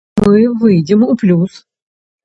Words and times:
Мы 0.23 0.39
выйдзем 0.63 1.05
у 1.11 1.21
плюс. 1.25 1.65